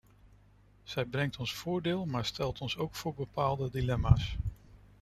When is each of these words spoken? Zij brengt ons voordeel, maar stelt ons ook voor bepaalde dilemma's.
Zij 0.83 1.05
brengt 1.05 1.37
ons 1.37 1.53
voordeel, 1.53 2.05
maar 2.05 2.25
stelt 2.25 2.61
ons 2.61 2.77
ook 2.77 2.95
voor 2.95 3.13
bepaalde 3.13 3.69
dilemma's. 3.69 4.37